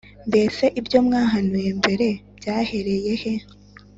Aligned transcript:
Mbese 0.29 0.63
ibyo 0.79 0.97
mwahanuye 1.05 1.69
mbere 1.79 2.07
byahereye 2.37 3.13
he? 3.21 3.33